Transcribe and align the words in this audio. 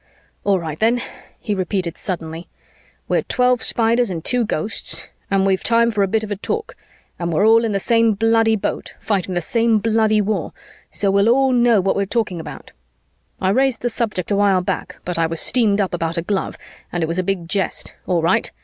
"All 0.43 0.59
right 0.59 0.79
then," 0.79 0.99
he 1.39 1.53
repeated 1.53 1.95
suddenly. 1.95 2.47
"We're 3.07 3.21
twelve 3.21 3.61
Spiders 3.61 4.09
and 4.09 4.25
two 4.25 4.43
Ghosts, 4.43 5.07
and 5.29 5.45
we've 5.45 5.61
time 5.63 5.91
for 5.91 6.01
a 6.01 6.07
bit 6.07 6.23
of 6.23 6.31
a 6.31 6.35
talk, 6.37 6.75
and 7.19 7.31
we're 7.31 7.45
all 7.45 7.63
in 7.63 7.71
the 7.71 7.79
same 7.79 8.13
bloody 8.13 8.55
boat, 8.55 8.95
fighting 8.99 9.35
the 9.35 9.41
same 9.41 9.77
bloody 9.77 10.19
war, 10.19 10.53
so 10.89 11.11
we'll 11.11 11.29
all 11.29 11.51
know 11.51 11.79
what 11.81 11.95
we're 11.95 12.07
talking 12.07 12.39
about. 12.39 12.71
I 13.39 13.49
raised 13.51 13.83
the 13.83 13.89
subject 13.89 14.31
a 14.31 14.35
while 14.35 14.61
back, 14.61 14.95
but 15.05 15.19
I 15.19 15.27
was 15.27 15.39
steamed 15.39 15.79
up 15.79 15.93
about 15.93 16.17
a 16.17 16.23
glove, 16.23 16.57
and 16.91 17.03
it 17.03 17.07
was 17.07 17.19
a 17.19 17.23
big 17.23 17.47
jest. 17.47 17.93
All 18.07 18.23
right! 18.23 18.49